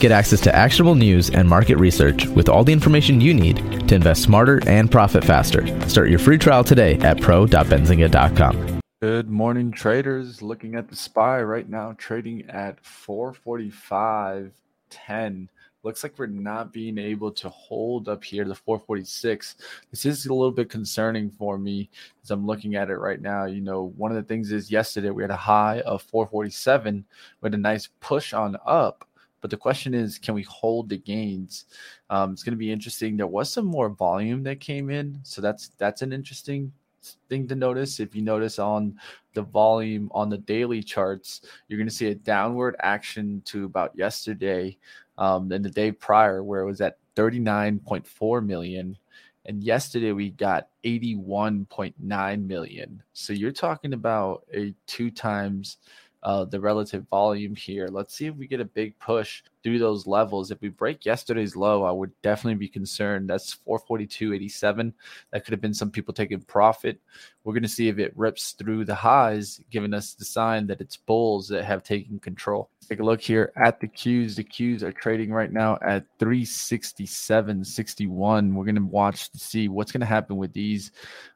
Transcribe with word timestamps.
Get 0.00 0.12
access 0.12 0.40
to 0.42 0.54
actionable 0.54 0.94
news 0.94 1.30
and 1.30 1.48
market 1.48 1.76
research 1.76 2.26
with 2.26 2.48
all 2.48 2.62
the 2.62 2.72
information 2.72 3.20
you 3.20 3.34
need 3.34 3.88
to 3.88 3.96
invest 3.96 4.22
smarter 4.22 4.60
and 4.68 4.88
profit 4.88 5.24
faster. 5.24 5.66
Start 5.88 6.08
your 6.08 6.20
free 6.20 6.38
trial 6.38 6.62
today 6.62 7.00
at 7.00 7.20
pro.benzinga.com. 7.20 8.80
Good 9.00 9.28
morning, 9.28 9.72
traders. 9.72 10.40
Looking 10.40 10.76
at 10.76 10.88
the 10.88 10.94
SPY 10.94 11.42
right 11.42 11.68
now, 11.68 11.96
trading 11.98 12.48
at 12.48 12.80
445.10. 12.84 15.48
Looks 15.84 16.02
like 16.02 16.18
we're 16.18 16.26
not 16.26 16.72
being 16.72 16.98
able 16.98 17.30
to 17.32 17.48
hold 17.48 18.08
up 18.08 18.22
here 18.22 18.44
the 18.44 18.54
446. 18.54 19.56
This 19.90 20.06
is 20.06 20.26
a 20.26 20.34
little 20.34 20.52
bit 20.52 20.70
concerning 20.70 21.30
for 21.30 21.58
me 21.58 21.88
as 22.22 22.30
I'm 22.30 22.46
looking 22.46 22.76
at 22.76 22.90
it 22.90 22.98
right 22.98 23.20
now. 23.20 23.46
You 23.46 23.60
know, 23.60 23.92
one 23.96 24.10
of 24.10 24.16
the 24.16 24.22
things 24.22 24.52
is 24.52 24.70
yesterday 24.70 25.10
we 25.10 25.22
had 25.22 25.30
a 25.30 25.36
high 25.36 25.80
of 25.80 26.02
447 26.02 27.04
with 27.40 27.54
a 27.54 27.58
nice 27.58 27.88
push 28.00 28.32
on 28.32 28.56
up. 28.66 29.07
But 29.40 29.50
the 29.50 29.56
question 29.56 29.94
is, 29.94 30.18
can 30.18 30.34
we 30.34 30.42
hold 30.42 30.88
the 30.88 30.98
gains? 30.98 31.66
Um, 32.10 32.32
it's 32.32 32.42
going 32.42 32.54
to 32.54 32.58
be 32.58 32.72
interesting. 32.72 33.16
There 33.16 33.26
was 33.26 33.52
some 33.52 33.66
more 33.66 33.90
volume 33.90 34.42
that 34.44 34.60
came 34.60 34.90
in, 34.90 35.20
so 35.22 35.40
that's 35.40 35.68
that's 35.78 36.02
an 36.02 36.12
interesting 36.12 36.72
thing 37.28 37.46
to 37.48 37.54
notice. 37.54 38.00
If 38.00 38.14
you 38.14 38.22
notice 38.22 38.58
on 38.58 38.98
the 39.34 39.42
volume 39.42 40.10
on 40.12 40.28
the 40.28 40.38
daily 40.38 40.82
charts, 40.82 41.42
you're 41.68 41.78
going 41.78 41.88
to 41.88 41.94
see 41.94 42.08
a 42.08 42.14
downward 42.14 42.76
action 42.80 43.42
to 43.46 43.64
about 43.64 43.96
yesterday 43.96 44.76
um, 45.16 45.50
and 45.52 45.64
the 45.64 45.70
day 45.70 45.92
prior, 45.92 46.42
where 46.42 46.60
it 46.60 46.66
was 46.66 46.80
at 46.80 46.98
39.4 47.16 48.44
million. 48.44 48.96
And 49.46 49.64
yesterday 49.64 50.12
we 50.12 50.30
got 50.30 50.68
81.9 50.84 52.46
million. 52.46 53.02
So 53.14 53.32
you're 53.32 53.50
talking 53.50 53.94
about 53.94 54.44
a 54.54 54.74
two 54.86 55.10
times 55.10 55.78
uh, 56.22 56.44
the 56.44 56.60
relative 56.60 57.06
volume 57.08 57.54
here. 57.54 57.88
Let's 57.88 58.14
see 58.14 58.26
if 58.26 58.34
we 58.34 58.46
get 58.46 58.60
a 58.60 58.64
big 58.64 58.98
push 58.98 59.42
through 59.62 59.78
those 59.78 60.06
levels. 60.06 60.50
If 60.50 60.60
we 60.60 60.68
break 60.68 61.04
yesterday's 61.04 61.56
low, 61.56 61.84
I 61.84 61.90
would 61.90 62.12
definitely 62.22 62.58
be 62.58 62.68
concerned. 62.68 63.28
That's 63.28 63.56
442.87. 63.66 64.92
That 65.32 65.44
could 65.44 65.52
have 65.52 65.60
been 65.60 65.74
some 65.74 65.90
people 65.90 66.14
taking 66.14 66.40
profit. 66.40 67.00
We're 67.44 67.54
going 67.54 67.62
to 67.62 67.68
see 67.68 67.88
if 67.88 67.98
it 67.98 68.12
rips 68.14 68.52
through 68.52 68.84
the 68.84 68.94
highs, 68.94 69.60
giving 69.70 69.94
us 69.94 70.12
the 70.14 70.26
sign 70.26 70.66
that 70.66 70.82
it's 70.82 70.96
bulls 70.96 71.48
that 71.48 71.64
have 71.64 71.82
taken 71.82 72.18
control. 72.18 72.68
Take 72.86 73.00
a 73.00 73.04
look 73.04 73.20
here 73.20 73.52
at 73.56 73.80
the 73.80 73.88
Qs. 73.88 74.36
The 74.36 74.44
Qs 74.44 74.82
are 74.82 74.92
trading 74.92 75.32
right 75.32 75.52
now 75.52 75.78
at 75.82 76.04
367.61. 76.18 78.52
We're 78.52 78.64
going 78.64 78.74
to 78.74 78.82
watch 78.82 79.30
to 79.30 79.38
see 79.38 79.68
what's 79.68 79.92
going 79.92 80.00
to 80.00 80.06
happen 80.06 80.36
with 80.36 80.52
these 80.52 80.90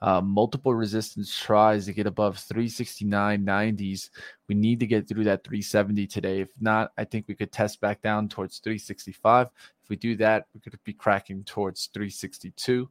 uh, 0.00 0.20
multiple 0.20 0.74
resistance 0.74 1.36
tries 1.36 1.86
to 1.86 1.92
get 1.92 2.06
above 2.06 2.36
369.90s. 2.36 4.10
We 4.48 4.54
need 4.54 4.80
to 4.80 4.86
get 4.86 5.08
through 5.08 5.24
that 5.24 5.44
370 5.44 6.06
today. 6.06 6.40
If 6.40 6.48
not, 6.60 6.92
I 6.96 7.04
think 7.04 7.26
we 7.28 7.34
could 7.34 7.52
test 7.52 7.80
back 7.80 8.00
down 8.00 8.07
towards 8.28 8.58
365. 8.58 9.48
If 9.82 9.88
we 9.88 9.96
do 9.96 10.16
that, 10.16 10.46
we 10.54 10.60
could 10.60 10.78
be 10.84 10.92
cracking 10.92 11.44
towards 11.44 11.86
362. 11.92 12.88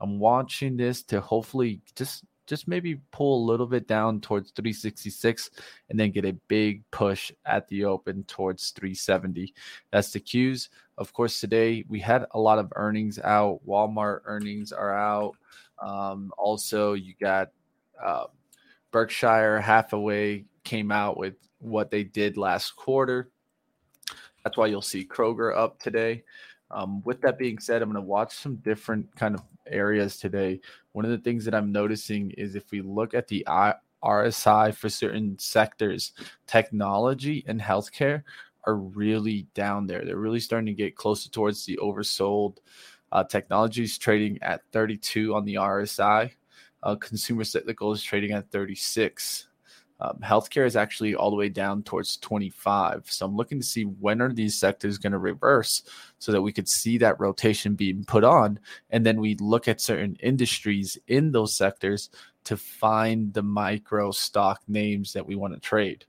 I'm 0.00 0.18
watching 0.18 0.76
this 0.76 1.02
to 1.04 1.20
hopefully 1.20 1.80
just 1.94 2.24
just 2.46 2.68
maybe 2.68 3.00
pull 3.10 3.42
a 3.42 3.48
little 3.50 3.66
bit 3.66 3.88
down 3.88 4.20
towards 4.20 4.50
366 4.50 5.50
and 5.88 5.98
then 5.98 6.10
get 6.10 6.24
a 6.24 6.36
big 6.48 6.82
push 6.90 7.32
at 7.46 7.66
the 7.68 7.84
open 7.84 8.22
towards 8.24 8.70
370. 8.72 9.54
That's 9.90 10.12
the 10.12 10.20
Qs. 10.20 10.68
Of 10.98 11.12
course, 11.12 11.40
today 11.40 11.84
we 11.88 12.00
had 12.00 12.26
a 12.32 12.38
lot 12.38 12.58
of 12.58 12.72
earnings 12.76 13.18
out. 13.18 13.60
Walmart 13.66 14.20
earnings 14.26 14.72
are 14.72 14.94
out. 14.94 15.36
Um, 15.78 16.32
also, 16.36 16.92
you 16.92 17.14
got 17.20 17.50
uh, 18.02 18.26
Berkshire 18.92 19.60
Hathaway 19.60 20.44
came 20.62 20.92
out 20.92 21.16
with 21.16 21.34
what 21.58 21.90
they 21.90 22.04
did 22.04 22.36
last 22.36 22.76
quarter. 22.76 23.30
That's 24.44 24.56
why 24.56 24.66
you'll 24.66 24.82
see 24.82 25.06
Kroger 25.06 25.56
up 25.56 25.80
today. 25.80 26.22
Um, 26.70 27.02
with 27.04 27.20
that 27.22 27.38
being 27.38 27.58
said, 27.58 27.82
I'm 27.82 27.90
going 27.90 28.02
to 28.02 28.08
watch 28.08 28.36
some 28.36 28.56
different 28.56 29.14
kind 29.16 29.34
of 29.34 29.42
areas 29.66 30.18
today. 30.18 30.60
One 30.92 31.04
of 31.04 31.10
the 31.10 31.18
things 31.18 31.44
that 31.46 31.54
I'm 31.54 31.72
noticing 31.72 32.30
is 32.32 32.54
if 32.54 32.70
we 32.70 32.82
look 32.82 33.14
at 33.14 33.28
the 33.28 33.46
RSI 34.04 34.74
for 34.74 34.88
certain 34.88 35.38
sectors, 35.38 36.12
technology 36.46 37.44
and 37.46 37.60
healthcare 37.60 38.22
are 38.66 38.76
really 38.76 39.46
down 39.54 39.86
there. 39.86 40.04
They're 40.04 40.16
really 40.16 40.40
starting 40.40 40.66
to 40.66 40.74
get 40.74 40.96
closer 40.96 41.30
towards 41.30 41.64
the 41.64 41.78
oversold. 41.82 42.58
Uh, 43.12 43.24
technology 43.24 43.84
is 43.84 43.98
trading 43.98 44.38
at 44.42 44.62
32 44.72 45.34
on 45.34 45.44
the 45.44 45.54
RSI. 45.54 46.32
Uh, 46.82 46.96
consumer 46.96 47.44
cyclical 47.44 47.92
is 47.92 48.02
trading 48.02 48.32
at 48.32 48.50
36. 48.50 49.48
Um, 50.00 50.18
healthcare 50.22 50.66
is 50.66 50.76
actually 50.76 51.14
all 51.14 51.30
the 51.30 51.36
way 51.36 51.48
down 51.48 51.82
towards 51.82 52.16
25. 52.16 53.04
So 53.08 53.24
I'm 53.24 53.36
looking 53.36 53.60
to 53.60 53.66
see 53.66 53.84
when 53.84 54.20
are 54.20 54.32
these 54.32 54.58
sectors 54.58 54.98
going 54.98 55.12
to 55.12 55.18
reverse 55.18 55.82
so 56.18 56.32
that 56.32 56.42
we 56.42 56.52
could 56.52 56.68
see 56.68 56.98
that 56.98 57.20
rotation 57.20 57.74
being 57.74 58.04
put 58.04 58.24
on. 58.24 58.58
And 58.90 59.06
then 59.06 59.20
we 59.20 59.36
look 59.36 59.68
at 59.68 59.80
certain 59.80 60.16
industries 60.20 60.98
in 61.06 61.30
those 61.30 61.54
sectors 61.54 62.10
to 62.44 62.56
find 62.56 63.32
the 63.32 63.42
micro 63.42 64.10
stock 64.10 64.62
names 64.68 65.12
that 65.12 65.26
we 65.26 65.36
want 65.36 65.54
to 65.54 65.60
trade. 65.60 66.04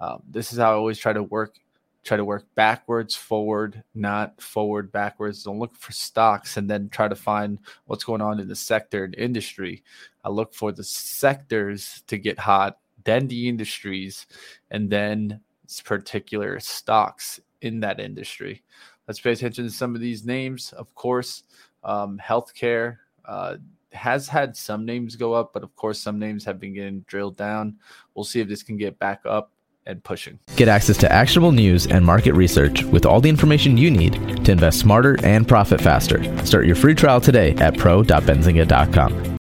Um, 0.00 0.22
this 0.28 0.52
is 0.52 0.58
how 0.58 0.72
I 0.72 0.74
always 0.74 0.98
try 0.98 1.12
to 1.12 1.22
work 1.22 1.56
try 2.04 2.16
to 2.16 2.24
work 2.24 2.46
backwards 2.54 3.14
forward 3.14 3.82
not 3.94 4.40
forward 4.40 4.90
backwards 4.92 5.42
don't 5.42 5.58
look 5.58 5.76
for 5.76 5.92
stocks 5.92 6.56
and 6.56 6.70
then 6.70 6.88
try 6.88 7.06
to 7.06 7.16
find 7.16 7.58
what's 7.84 8.04
going 8.04 8.22
on 8.22 8.40
in 8.40 8.48
the 8.48 8.56
sector 8.56 9.04
and 9.04 9.14
industry 9.16 9.82
i 10.24 10.28
look 10.30 10.54
for 10.54 10.72
the 10.72 10.84
sectors 10.84 12.02
to 12.06 12.16
get 12.16 12.38
hot 12.38 12.78
then 13.08 13.26
the 13.26 13.48
industries, 13.48 14.26
and 14.70 14.90
then 14.90 15.40
particular 15.84 16.60
stocks 16.60 17.40
in 17.60 17.80
that 17.80 18.00
industry. 18.00 18.62
let's 19.06 19.20
pay 19.20 19.32
attention 19.32 19.64
to 19.64 19.70
some 19.70 19.94
of 19.94 20.00
these 20.00 20.24
names. 20.24 20.72
Of 20.74 20.94
course, 20.94 21.44
um, 21.82 22.20
healthcare 22.22 22.98
uh, 23.24 23.56
has 23.92 24.28
had 24.28 24.56
some 24.56 24.84
names 24.84 25.16
go 25.16 25.32
up, 25.32 25.52
but 25.52 25.62
of 25.62 25.74
course, 25.76 25.98
some 25.98 26.18
names 26.18 26.44
have 26.44 26.60
been 26.60 26.74
getting 26.74 27.00
drilled 27.00 27.36
down. 27.36 27.76
We'll 28.14 28.24
see 28.24 28.40
if 28.40 28.48
this 28.48 28.62
can 28.62 28.76
get 28.76 28.98
back 28.98 29.22
up 29.24 29.50
and 29.86 30.04
pushing. 30.04 30.38
Get 30.56 30.68
access 30.68 30.98
to 30.98 31.10
actionable 31.10 31.52
news 31.52 31.86
and 31.86 32.04
market 32.04 32.34
research 32.34 32.84
with 32.84 33.06
all 33.06 33.20
the 33.20 33.30
information 33.30 33.78
you 33.78 33.90
need 33.90 34.44
to 34.44 34.52
invest 34.52 34.78
smarter 34.78 35.18
and 35.24 35.48
profit 35.48 35.80
faster. 35.80 36.22
Start 36.44 36.66
your 36.66 36.76
free 36.76 36.94
trial 36.94 37.20
today 37.20 37.54
at 37.56 37.76
pro.benzinga.com. 37.78 39.27